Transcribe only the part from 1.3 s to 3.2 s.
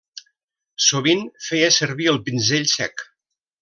feia servir el pinzell sec.